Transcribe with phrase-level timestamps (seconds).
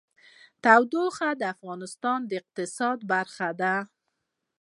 [0.63, 3.75] تودوخه د افغانستان د اقتصاد برخه ده.